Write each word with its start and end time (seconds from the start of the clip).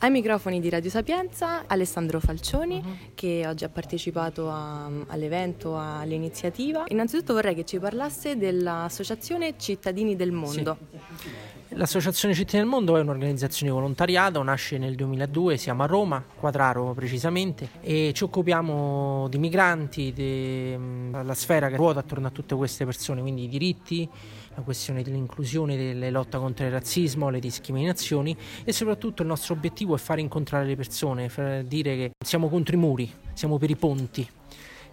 Ai 0.00 0.12
microfoni 0.12 0.60
di 0.60 0.68
Radio 0.70 0.90
Sapienza 0.90 1.64
Alessandro 1.66 2.20
Falcioni 2.20 2.76
uh-huh. 2.76 2.96
che 3.16 3.44
oggi 3.48 3.64
ha 3.64 3.68
partecipato 3.68 4.48
a, 4.48 4.88
all'evento, 5.08 5.76
all'iniziativa. 5.76 6.84
Innanzitutto 6.86 7.32
vorrei 7.32 7.56
che 7.56 7.64
ci 7.64 7.80
parlasse 7.80 8.36
dell'Associazione 8.36 9.54
Cittadini 9.58 10.14
del 10.14 10.30
Mondo. 10.30 10.78
Sì. 11.16 11.28
L'Associazione 11.70 12.32
Cittadini 12.32 12.62
del 12.62 12.70
Mondo 12.70 12.96
è 12.96 13.00
un'organizzazione 13.00 13.70
di 13.70 13.76
volontariato, 13.76 14.42
nasce 14.42 14.78
nel 14.78 14.94
2002, 14.94 15.56
siamo 15.56 15.82
a 15.82 15.86
Roma, 15.86 16.24
Quadraro 16.24 16.94
precisamente, 16.94 17.68
e 17.80 18.12
ci 18.14 18.24
occupiamo 18.24 19.26
di 19.28 19.38
migranti, 19.38 20.12
della 20.12 21.34
sfera 21.34 21.68
che 21.68 21.76
ruota 21.76 22.00
attorno 22.00 22.28
a 22.28 22.30
tutte 22.30 22.54
queste 22.54 22.84
persone, 22.86 23.20
quindi 23.20 23.44
i 23.44 23.48
diritti, 23.48 24.08
la 24.54 24.62
questione 24.62 25.02
dell'inclusione, 25.02 25.76
della 25.76 26.10
lotta 26.10 26.38
contro 26.38 26.64
il 26.64 26.72
razzismo, 26.72 27.28
le 27.28 27.38
discriminazioni 27.38 28.36
e 28.64 28.72
soprattutto 28.72 29.22
il 29.22 29.28
nostro 29.28 29.54
obiettivo 29.54 29.87
è 29.94 29.98
fare 29.98 30.20
incontrare 30.20 30.64
le 30.64 30.76
persone, 30.76 31.30
dire 31.66 31.96
che 31.96 32.10
siamo 32.24 32.48
contro 32.48 32.74
i 32.74 32.78
muri, 32.78 33.10
siamo 33.32 33.58
per 33.58 33.70
i 33.70 33.76
ponti 33.76 34.28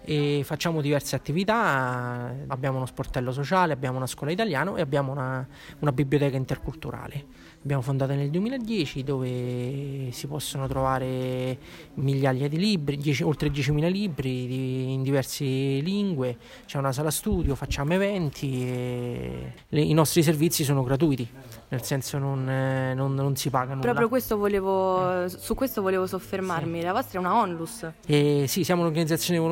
e 0.06 0.42
facciamo 0.44 0.80
diverse 0.80 1.16
attività, 1.16 2.32
abbiamo 2.46 2.76
uno 2.76 2.86
sportello 2.86 3.32
sociale, 3.32 3.72
abbiamo 3.72 3.96
una 3.96 4.06
scuola 4.06 4.30
italiana 4.30 4.72
e 4.76 4.80
abbiamo 4.80 5.10
una, 5.10 5.46
una 5.80 5.92
biblioteca 5.92 6.36
interculturale. 6.36 7.24
Abbiamo 7.66 7.82
fondato 7.82 8.14
nel 8.14 8.30
2010 8.30 9.02
dove 9.02 10.10
si 10.12 10.28
possono 10.28 10.68
trovare 10.68 11.58
migliaia 11.94 12.46
di 12.46 12.58
libri, 12.58 12.96
10, 12.96 13.24
oltre 13.24 13.48
10.000 13.48 13.90
libri 13.90 14.46
di, 14.46 14.92
in 14.92 15.02
diverse 15.02 15.44
lingue, 15.44 16.36
c'è 16.64 16.78
una 16.78 16.92
sala 16.92 17.10
studio, 17.10 17.56
facciamo 17.56 17.92
eventi 17.94 18.62
e 18.62 19.52
le, 19.68 19.80
i 19.80 19.94
nostri 19.94 20.22
servizi 20.22 20.62
sono 20.62 20.84
gratuiti, 20.84 21.28
nel 21.70 21.82
senso 21.82 22.18
non, 22.18 22.44
non, 22.44 23.14
non 23.14 23.34
si 23.34 23.50
pagano. 23.50 23.80
Proprio 23.80 24.08
questo 24.08 24.36
volevo, 24.36 25.26
su 25.26 25.56
questo 25.56 25.82
volevo 25.82 26.06
soffermarmi, 26.06 26.78
sì. 26.78 26.84
la 26.84 26.92
vostra 26.92 27.18
è 27.18 27.20
una 27.20 27.34
onlus. 27.34 27.84
Eh, 28.06 28.44
sì, 28.46 28.62
siamo 28.62 28.82
un'organizzazione 28.82 29.40
di 29.40 29.44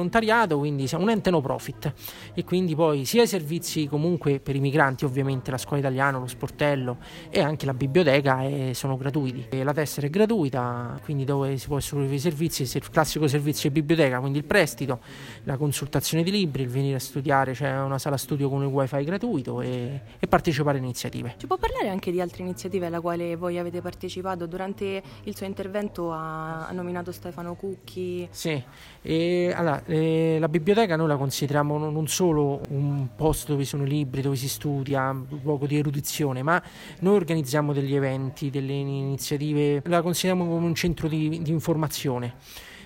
volontariato, 0.45 0.59
quindi 0.59 0.87
siamo 0.87 1.05
un 1.05 1.11
ente 1.11 1.31
no 1.31 1.41
profit 1.41 1.92
e 2.34 2.45
quindi 2.45 2.75
poi 2.75 3.05
sia 3.05 3.23
i 3.23 3.27
servizi 3.27 3.87
comunque 3.87 4.41
per 4.41 4.55
i 4.55 4.61
migranti, 4.61 5.05
ovviamente 5.05 5.50
la 5.50 5.59
scuola 5.59 5.78
italiana, 5.78 6.19
lo 6.19 6.27
sportello 6.27 6.98
e 7.31 7.41
anche 7.41 7.67
la 7.67 7.75
biblioteca 7.75 7.92
biblioteca 8.05 8.42
e 8.42 8.75
sono 8.75 8.97
gratuiti. 8.97 9.47
E 9.50 9.62
la 9.62 9.72
tessera 9.72 10.06
è 10.06 10.11
gratuita, 10.11 10.98
quindi 11.03 11.25
dove 11.25 11.56
si 11.56 11.69
possono 11.69 12.03
usufruire 12.03 12.15
i 12.15 12.19
servizi, 12.19 12.62
il 12.62 12.91
classico 12.91 13.27
servizio 13.27 13.69
di 13.70 13.81
biblioteca, 13.81 14.20
quindi 14.20 14.39
il 14.39 14.45
prestito, 14.45 15.00
la 15.45 15.56
consultazione 15.56 16.22
di 16.22 16.31
libri, 16.31 16.62
il 16.62 16.69
venire 16.69 16.97
a 16.97 17.00
studiare, 17.00 17.53
c'è 17.53 17.70
cioè 17.70 17.81
una 17.81 17.98
sala 17.98 18.17
studio 18.17 18.48
con 18.48 18.62
il 18.62 18.69
wifi 18.69 19.05
gratuito 19.05 19.61
e, 19.61 20.00
e 20.19 20.27
partecipare 20.27 20.78
a 20.78 20.81
iniziative. 20.81 21.34
Ci 21.37 21.47
può 21.47 21.56
parlare 21.56 21.89
anche 21.89 22.11
di 22.11 22.20
altre 22.20 22.42
iniziative 22.42 22.87
alla 22.87 23.00
quale 23.00 23.37
voi 23.37 23.59
avete 23.59 23.81
partecipato? 23.81 24.47
Durante 24.47 25.03
il 25.25 25.37
suo 25.37 25.47
intervento 25.47 26.12
ha, 26.12 26.67
ha 26.67 26.72
nominato 26.72 27.12
Stefano 27.12 27.55
Cucchi. 27.55 28.27
Sì, 28.31 28.62
e, 29.03 29.53
allora, 29.55 29.83
eh, 29.87 30.33
la 30.38 30.48
biblioteca 30.48 30.96
noi 30.96 31.08
la 31.08 31.16
consideriamo 31.16 31.78
non 31.90 32.06
solo 32.08 32.60
un 32.70 33.08
posto 33.14 33.52
dove 33.52 33.64
sono 33.64 33.84
libri, 33.84 34.20
dove 34.22 34.36
si 34.36 34.48
studia, 34.48 35.10
un 35.10 35.41
luogo 35.42 35.66
di 35.66 35.78
erudizione, 35.78 36.42
ma 36.42 36.62
noi 37.00 37.16
organizziamo 37.16 37.72
degli 37.72 37.94
eventi, 37.94 38.50
delle 38.50 38.72
iniziative, 38.72 39.82
la 39.86 40.02
consideriamo 40.02 40.46
come 40.48 40.66
un 40.66 40.74
centro 40.74 41.08
di, 41.08 41.42
di 41.42 41.50
informazione 41.50 42.34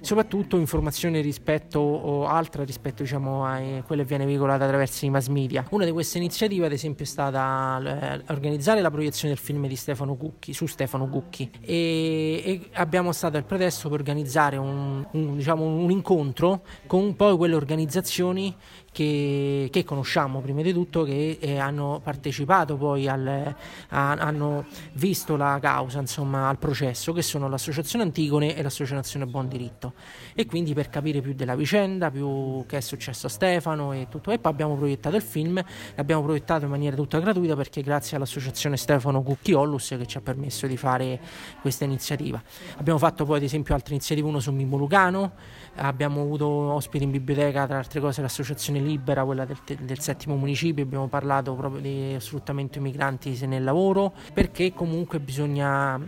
soprattutto 0.00 0.56
informazione 0.56 1.20
rispetto 1.20 1.78
o 1.78 2.26
altra 2.26 2.64
rispetto 2.64 3.02
diciamo, 3.02 3.44
a 3.44 3.60
quella 3.86 4.02
che 4.02 4.08
viene 4.08 4.26
veicolata 4.26 4.64
attraverso 4.64 5.04
i 5.04 5.10
mass 5.10 5.28
media. 5.28 5.64
Una 5.70 5.84
di 5.84 5.92
queste 5.92 6.18
iniziative 6.18 6.66
ad 6.66 6.72
esempio 6.72 7.04
è 7.04 7.08
stata 7.08 7.80
eh, 7.82 8.22
organizzare 8.28 8.80
la 8.80 8.90
proiezione 8.90 9.34
del 9.34 9.42
film 9.42 9.66
di 9.66 9.76
Stefano 9.76 10.14
Cucchi 10.14 10.52
su 10.52 10.66
Stefano 10.66 11.08
Cucchi 11.08 11.50
e, 11.60 12.42
e 12.44 12.68
abbiamo 12.72 13.12
stato 13.12 13.36
il 13.36 13.44
pretesto 13.44 13.88
per 13.88 13.98
organizzare 13.98 14.56
un, 14.56 15.06
un, 15.12 15.36
diciamo, 15.36 15.64
un 15.64 15.90
incontro 15.90 16.62
con 16.86 17.16
poi 17.16 17.36
quelle 17.36 17.54
organizzazioni 17.54 18.54
che, 18.92 19.68
che, 19.70 19.84
conosciamo 19.84 20.40
prima 20.40 20.62
di 20.62 20.72
tutto, 20.72 21.04
che 21.04 21.38
eh, 21.40 21.58
hanno 21.58 22.00
partecipato 22.02 22.76
poi 22.76 23.06
al, 23.06 23.54
a, 23.90 24.10
hanno 24.10 24.66
visto 24.94 25.36
la 25.36 25.58
causa, 25.60 26.00
insomma, 26.00 26.48
al 26.48 26.58
processo, 26.58 27.12
che 27.12 27.22
sono 27.22 27.48
l'Associazione 27.48 28.04
Antigone 28.04 28.56
e 28.56 28.62
l'Associazione 28.62 29.26
Buon 29.26 29.48
Diritto. 29.48 29.87
E 30.34 30.46
quindi 30.46 30.74
per 30.74 30.88
capire 30.88 31.20
più 31.20 31.34
della 31.34 31.54
vicenda, 31.54 32.10
più 32.10 32.64
che 32.66 32.78
è 32.78 32.80
successo 32.80 33.26
a 33.26 33.30
Stefano 33.30 33.92
e 33.92 34.06
tutto. 34.08 34.30
E 34.30 34.38
poi 34.38 34.52
abbiamo 34.52 34.76
proiettato 34.76 35.16
il 35.16 35.22
film, 35.22 35.62
l'abbiamo 35.94 36.22
proiettato 36.22 36.64
in 36.64 36.70
maniera 36.70 36.96
tutta 36.96 37.18
gratuita 37.18 37.56
perché 37.56 37.82
grazie 37.82 38.16
all'Associazione 38.16 38.76
Stefano 38.76 39.22
Cucchiolus 39.22 39.94
che 39.98 40.06
ci 40.06 40.16
ha 40.16 40.20
permesso 40.20 40.66
di 40.66 40.76
fare 40.76 41.20
questa 41.60 41.84
iniziativa. 41.84 42.42
Abbiamo 42.76 42.98
fatto 42.98 43.24
poi 43.24 43.38
ad 43.38 43.42
esempio 43.42 43.74
altre 43.74 43.94
iniziative, 43.94 44.26
uno 44.26 44.40
su 44.40 44.52
Mimmo 44.52 44.76
Lucano, 44.76 45.32
abbiamo 45.76 46.22
avuto 46.22 46.46
ospiti 46.46 47.04
in 47.04 47.10
biblioteca, 47.10 47.66
tra 47.66 47.78
altre 47.78 48.00
cose 48.00 48.22
l'Associazione 48.22 48.80
Libera, 48.80 49.24
quella 49.24 49.44
del, 49.44 49.58
del, 49.80 50.00
settimo 50.00 50.36
municipio, 50.36 50.82
abbiamo 50.82 51.08
parlato 51.08 51.54
proprio 51.54 51.80
di 51.80 52.16
sfruttamento 52.18 52.78
dei 52.78 52.82
migranti 52.82 53.46
nel 53.46 53.64
lavoro, 53.64 54.12
perché 54.32 54.72
comunque 54.72 55.20
bisogna 55.20 56.00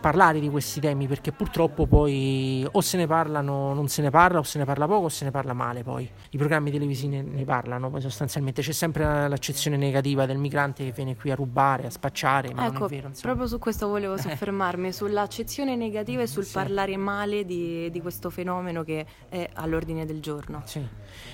parlare 0.00 0.40
di 0.40 0.48
questi 0.48 0.80
temi 0.80 1.06
perché 1.06 1.30
purtroppo 1.30 1.86
poi 1.86 2.66
o 2.70 2.80
se 2.80 2.96
ne 2.96 3.06
parlano, 3.06 3.74
non 3.74 3.88
se 3.88 4.02
ne 4.02 4.10
parla, 4.10 4.38
o 4.38 4.42
se 4.42 4.58
ne 4.58 4.64
parla 4.64 4.86
poco 4.86 5.04
o 5.04 5.08
se 5.08 5.24
ne 5.24 5.30
parla 5.30 5.52
male 5.52 5.82
poi. 5.82 6.10
I 6.30 6.36
programmi 6.38 6.70
televisivi 6.70 7.16
ne, 7.16 7.22
ne 7.22 7.44
parlano, 7.44 7.90
poi 7.90 8.00
sostanzialmente 8.00 8.62
c'è 8.62 8.72
sempre 8.72 9.28
l'accezione 9.28 9.76
negativa 9.76 10.26
del 10.26 10.38
migrante 10.38 10.84
che 10.84 10.92
viene 10.92 11.14
qui 11.16 11.30
a 11.30 11.34
rubare, 11.34 11.86
a 11.86 11.90
spacciare, 11.90 12.52
ma 12.54 12.66
ecco, 12.66 12.78
non 12.80 12.84
è 12.84 12.88
vero. 12.88 13.10
Proprio 13.20 13.46
su 13.46 13.58
questo 13.58 13.86
volevo 13.88 14.16
soffermarmi, 14.16 14.92
sull'accezione 14.92 15.76
negativa 15.76 16.22
e 16.22 16.26
sul 16.26 16.44
sì. 16.44 16.54
parlare 16.54 16.96
male 16.96 17.44
di, 17.44 17.90
di, 17.90 18.00
questo 18.00 18.30
fenomeno 18.30 18.82
che 18.82 19.06
è 19.28 19.48
all'ordine 19.54 20.06
del 20.06 20.20
giorno. 20.20 20.62
Sì, 20.64 20.84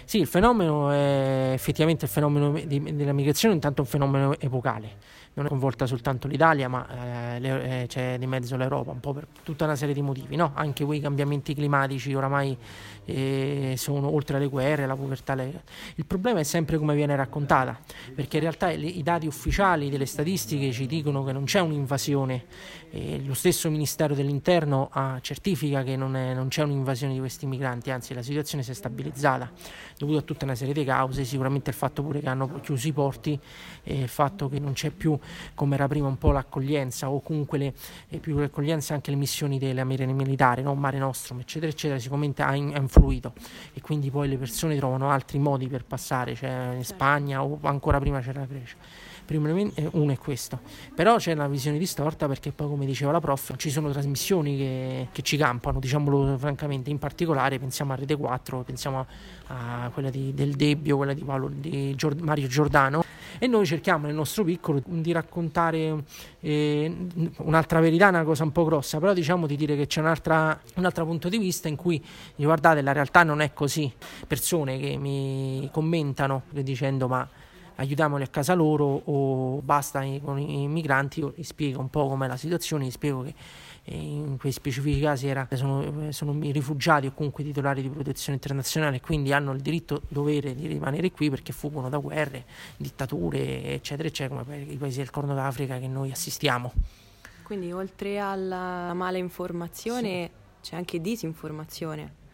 sì 0.04 0.18
il 0.18 0.26
fenomeno 0.26 0.90
è 0.90 1.52
effettivamente 1.54 2.04
il 2.06 2.10
fenomeno 2.10 2.52
di, 2.52 2.94
della 2.94 3.12
migrazione, 3.12 3.54
intanto 3.54 3.82
è 3.82 3.84
un 3.84 3.90
fenomeno 3.90 4.38
epocale 4.38 5.14
non 5.36 5.46
è 5.46 5.48
coinvolta 5.48 5.86
soltanto 5.86 6.28
l'Italia, 6.28 6.68
ma 6.68 6.86
eh, 7.34 7.40
le, 7.40 7.82
eh, 7.82 7.86
c'è 7.86 8.16
di 8.18 8.26
mezzo 8.26 8.55
l'Europa, 8.56 8.90
un 8.90 9.00
po' 9.00 9.12
per 9.12 9.26
tutta 9.42 9.64
una 9.64 9.76
serie 9.76 9.94
di 9.94 10.02
motivi. 10.02 10.36
No? 10.36 10.52
Anche 10.54 10.84
quei 10.84 11.00
cambiamenti 11.00 11.54
climatici 11.54 12.14
oramai 12.14 12.56
eh, 13.04 13.74
sono 13.76 14.12
oltre 14.12 14.36
alle 14.36 14.48
guerre, 14.48 14.86
la 14.86 14.96
povertà. 14.96 15.34
Le... 15.34 15.62
Il 15.96 16.06
problema 16.06 16.40
è 16.40 16.42
sempre 16.42 16.78
come 16.78 16.94
viene 16.94 17.14
raccontata, 17.16 17.78
perché 18.14 18.36
in 18.36 18.42
realtà 18.42 18.70
i, 18.70 19.02
dati 19.02 19.26
ufficiali 19.26 19.90
delle 19.90 20.06
statistiche 20.06 20.72
ci 20.72 20.86
dicono 20.86 21.24
che 21.24 21.32
non 21.32 21.44
c'è 21.44 21.60
un'invasione. 21.60 22.44
lo 23.24 23.34
stesso 23.34 23.70
Ministero 23.70 24.14
dell'Interno 24.14 24.88
ah, 24.92 25.18
certifica 25.20 25.82
che 25.82 25.96
non, 25.96 26.16
è, 26.16 26.34
non 26.34 26.48
c'è 26.48 26.62
un'invasione 26.62 27.12
di 27.12 27.18
questi 27.18 27.46
migranti, 27.46 27.90
anzi 27.90 28.14
la 28.14 28.22
situazione 28.22 28.62
si 28.62 28.70
è 28.70 28.74
stabilizzata 28.74 29.50
dovuto 29.98 30.18
a 30.18 30.22
tutta 30.22 30.44
una 30.44 30.54
serie 30.54 30.74
di 30.74 30.84
cause, 30.84 31.24
sicuramente 31.24 31.70
il 31.70 31.76
fatto 31.76 32.02
pure 32.02 32.20
che 32.20 32.28
hanno 32.28 32.60
chiuso 32.60 32.88
i 32.88 32.92
porti, 32.92 33.38
eh, 33.84 34.00
il 34.00 34.08
fatto 34.08 34.48
che 34.48 34.58
non 34.58 34.72
c'è 34.72 34.90
più 34.90 35.18
come 35.54 35.74
era 35.74 35.88
prima 35.88 36.08
un 36.08 36.18
po' 36.18 36.32
l'accoglienza 36.32 37.10
o 37.10 37.20
comunque 37.20 37.58
le, 37.58 37.74
eh, 38.08 38.18
più 38.18 38.45
l'accoglienza 38.46 38.94
anche 38.94 39.10
le 39.10 39.16
missioni 39.16 39.58
della 39.58 39.84
marina 39.84 40.12
militare, 40.12 40.62
no? 40.62 40.74
Mare 40.74 40.98
Nostrum 40.98 41.40
eccetera 41.40 41.70
eccetera, 41.70 41.98
sicuramente 41.98 42.42
ha, 42.42 42.54
in, 42.54 42.74
ha, 42.74 42.78
influito. 42.78 43.32
E 43.72 43.80
quindi 43.80 44.10
poi 44.10 44.28
le 44.28 44.38
persone 44.38 44.76
trovano 44.76 45.10
altri 45.10 45.38
modi 45.38 45.68
per 45.68 45.84
passare, 45.84 46.34
cioè 46.34 46.72
in 46.74 46.84
Spagna 46.84 47.42
o 47.42 47.58
ancora 47.62 47.98
prima 47.98 48.20
c'era 48.20 48.40
la 48.40 48.46
Grecia 48.46 48.76
primo 49.26 49.48
eh, 49.48 49.88
uno 49.92 50.12
è 50.12 50.16
questo. 50.16 50.60
Però 50.94 51.16
c'è 51.16 51.32
una 51.32 51.48
visione 51.48 51.76
distorta 51.76 52.26
perché 52.26 52.52
poi, 52.52 52.68
come 52.68 52.86
diceva 52.86 53.12
la 53.12 53.20
prof, 53.20 53.54
ci 53.56 53.70
sono 53.70 53.90
trasmissioni 53.90 54.56
che, 54.56 55.08
che 55.12 55.22
ci 55.22 55.36
campano, 55.36 55.78
diciamolo 55.78 56.38
francamente, 56.38 56.88
in 56.88 56.98
particolare 56.98 57.58
pensiamo 57.58 57.92
a 57.92 57.96
Rete 57.96 58.16
4, 58.16 58.62
pensiamo 58.62 59.06
a, 59.48 59.84
a 59.84 59.90
quella 59.90 60.08
di, 60.08 60.32
del 60.32 60.54
Debbio, 60.54 60.96
quella 60.96 61.12
di, 61.12 61.22
Paolo, 61.22 61.50
di 61.52 61.94
Giord- 61.94 62.20
Mario 62.20 62.46
Giordano. 62.48 63.04
E 63.38 63.46
noi 63.46 63.66
cerchiamo 63.66 64.06
nel 64.06 64.14
nostro 64.14 64.44
piccolo 64.44 64.80
di 64.86 65.12
raccontare 65.12 66.04
eh, 66.40 66.96
un'altra 67.38 67.80
verità, 67.80 68.08
una 68.08 68.24
cosa 68.24 68.44
un 68.44 68.52
po' 68.52 68.64
grossa, 68.64 68.98
però 68.98 69.12
diciamo 69.12 69.46
di 69.46 69.56
dire 69.56 69.76
che 69.76 69.86
c'è 69.86 70.00
un 70.00 70.06
altro 70.06 71.04
punto 71.04 71.28
di 71.28 71.36
vista 71.36 71.68
in 71.68 71.76
cui 71.76 72.02
guardate 72.36 72.80
la 72.80 72.92
realtà 72.92 73.24
non 73.24 73.40
è 73.40 73.52
così, 73.52 73.92
persone 74.26 74.78
che 74.78 74.96
mi 74.96 75.68
commentano 75.70 76.44
dicendo 76.50 77.08
ma 77.08 77.28
aiutiamoli 77.76 78.22
a 78.22 78.28
casa 78.28 78.54
loro 78.54 79.02
o 79.04 79.60
basta 79.62 80.04
con 80.22 80.38
i 80.38 80.66
migranti, 80.68 81.20
io 81.20 81.32
gli 81.34 81.42
spiego 81.42 81.80
un 81.80 81.90
po' 81.90 82.08
com'è 82.08 82.26
la 82.26 82.36
situazione, 82.36 82.86
gli 82.86 82.90
spiego 82.90 83.22
che 83.22 83.34
eh, 83.84 83.96
in 83.96 84.36
quei 84.38 84.52
specifici 84.52 85.00
casi 85.00 85.28
era, 85.28 85.46
sono, 85.52 86.10
sono 86.12 86.36
rifugiati 86.40 87.06
o 87.06 87.12
comunque 87.12 87.44
titolari 87.44 87.82
di 87.82 87.88
protezione 87.88 88.34
internazionale, 88.34 89.00
quindi 89.00 89.32
hanno 89.32 89.52
il 89.52 89.60
diritto 89.60 90.02
dovere 90.08 90.54
di 90.54 90.66
rimanere 90.66 91.10
qui 91.10 91.30
perché 91.30 91.52
fuggono 91.52 91.88
da 91.88 91.98
guerre, 91.98 92.44
dittature, 92.76 93.74
eccetera, 93.74 94.08
eccetera, 94.08 94.42
come 94.42 94.60
i 94.60 94.76
paesi 94.76 94.98
del 94.98 95.10
Corno 95.10 95.34
d'Africa 95.34 95.78
che 95.78 95.88
noi 95.88 96.10
assistiamo. 96.10 96.72
Quindi 97.42 97.70
oltre 97.72 98.18
alla 98.18 98.92
mala 98.92 99.18
informazione 99.18 100.30
sì. 100.60 100.70
c'è 100.70 100.76
anche 100.76 101.00
disinformazione 101.00 102.24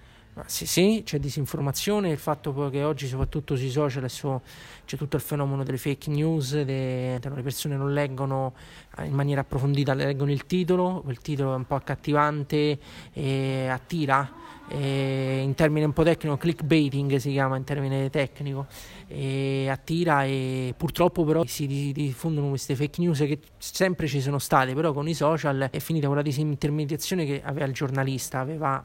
Sì, 0.46 0.64
sì, 0.64 1.02
c'è 1.04 1.18
disinformazione, 1.18 2.08
il 2.08 2.16
fatto 2.16 2.70
che 2.70 2.82
oggi 2.84 3.06
soprattutto 3.06 3.54
sui 3.54 3.68
social 3.68 4.06
c'è 4.06 4.96
tutto 4.96 5.16
il 5.16 5.20
fenomeno 5.22 5.62
delle 5.62 5.76
fake 5.76 6.08
news, 6.08 6.58
de, 6.62 7.18
le 7.22 7.42
persone 7.42 7.76
non 7.76 7.92
leggono 7.92 8.54
in 9.02 9.12
maniera 9.12 9.42
approfondita, 9.42 9.92
leggono 9.92 10.30
il 10.30 10.46
titolo, 10.46 11.02
quel 11.04 11.18
titolo 11.18 11.52
è 11.52 11.56
un 11.56 11.66
po' 11.66 11.74
accattivante 11.74 12.78
e 13.12 13.66
attira, 13.68 14.32
e 14.68 15.40
in 15.42 15.54
termine 15.54 15.84
un 15.84 15.92
po' 15.92 16.02
tecnico, 16.02 16.38
clickbaiting 16.38 17.16
si 17.16 17.30
chiama 17.30 17.58
in 17.58 17.64
termine 17.64 18.08
tecnico, 18.08 18.68
e 19.08 19.68
attira 19.68 20.24
e 20.24 20.72
purtroppo 20.74 21.24
però 21.24 21.44
si 21.44 21.66
diffondono 21.92 22.48
queste 22.48 22.74
fake 22.74 23.02
news 23.02 23.18
che 23.18 23.38
sempre 23.58 24.06
ci 24.06 24.22
sono 24.22 24.38
state, 24.38 24.72
però 24.72 24.94
con 24.94 25.06
i 25.06 25.14
social 25.14 25.68
è 25.70 25.78
finita 25.78 26.06
quella 26.06 26.22
disintermediazione 26.22 27.26
che 27.26 27.42
aveva 27.44 27.66
il 27.66 27.74
giornalista, 27.74 28.40
aveva 28.40 28.82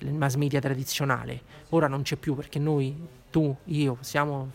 il 0.00 0.14
mass 0.14 0.34
media 0.34 0.60
tradizionale. 0.60 1.40
Ora 1.70 1.88
non 1.88 2.02
c'è 2.02 2.16
più 2.16 2.34
perché 2.34 2.58
noi, 2.58 2.94
tu, 3.30 3.54
io, 3.64 3.94
possiamo, 3.94 4.50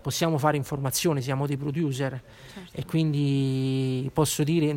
possiamo 0.00 0.38
fare 0.38 0.56
informazione, 0.56 1.20
siamo 1.20 1.46
dei 1.46 1.56
producer 1.56 2.20
certo. 2.52 2.70
e 2.72 2.84
quindi 2.84 4.10
posso 4.12 4.42
dire 4.44 4.76